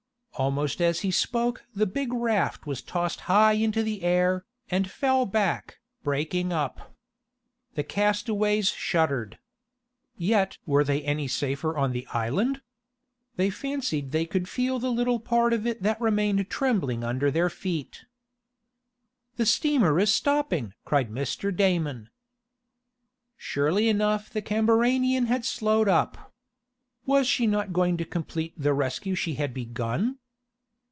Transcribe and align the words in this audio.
Almost 0.35 0.81
as 0.81 1.01
he 1.01 1.11
spoke 1.11 1.65
the 1.75 1.85
big 1.85 2.11
raft 2.11 2.65
was 2.65 2.81
tossed 2.81 3.21
high 3.29 3.51
into 3.51 3.83
the 3.83 4.01
air, 4.01 4.43
and 4.71 4.89
fell 4.89 5.27
back, 5.27 5.77
breaking 6.03 6.51
up. 6.51 6.95
The 7.75 7.83
castaways 7.83 8.69
shuddered. 8.71 9.37
Yet 10.17 10.57
were 10.65 10.83
they 10.83 11.03
any 11.03 11.27
safer 11.27 11.77
on 11.77 11.91
the 11.91 12.07
island? 12.07 12.61
They 13.35 13.51
fancied 13.51 14.09
they 14.13 14.25
could 14.25 14.49
feel 14.49 14.79
the 14.79 14.89
little 14.91 15.19
part 15.19 15.53
of 15.53 15.67
it 15.67 15.83
that 15.83 16.01
remained 16.01 16.49
trembling 16.49 17.03
under 17.03 17.29
their 17.29 17.49
feet. 17.51 18.05
"The 19.35 19.45
steamer 19.45 19.99
is 19.99 20.11
stopping!" 20.11 20.73
cried 20.85 21.11
Mr. 21.11 21.55
Damon. 21.55 22.09
Surely 23.37 23.89
enough 23.89 24.27
the 24.31 24.41
CAMBARANIAN 24.41 25.27
had 25.27 25.45
slowed 25.45 25.89
up. 25.89 26.33
Was 27.05 27.27
she 27.27 27.45
not 27.45 27.73
going 27.73 27.95
to 27.97 28.05
complete 28.05 28.55
the 28.57 28.73
rescue 28.73 29.13
she 29.13 29.35
had 29.35 29.53
begun? 29.53 30.17